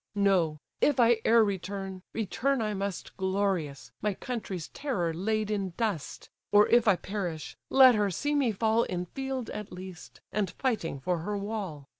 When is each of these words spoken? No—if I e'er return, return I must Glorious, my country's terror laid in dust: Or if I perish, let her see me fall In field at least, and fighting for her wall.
No—if 0.15 0.99
I 0.99 1.21
e'er 1.25 1.43
return, 1.43 2.01
return 2.11 2.59
I 2.59 2.73
must 2.73 3.15
Glorious, 3.17 3.91
my 4.01 4.15
country's 4.15 4.69
terror 4.69 5.13
laid 5.13 5.51
in 5.51 5.73
dust: 5.77 6.31
Or 6.51 6.67
if 6.69 6.87
I 6.87 6.95
perish, 6.95 7.55
let 7.69 7.93
her 7.93 8.09
see 8.09 8.33
me 8.33 8.51
fall 8.51 8.81
In 8.81 9.05
field 9.05 9.51
at 9.51 9.71
least, 9.71 10.19
and 10.31 10.49
fighting 10.49 10.99
for 11.01 11.19
her 11.19 11.37
wall. 11.37 11.87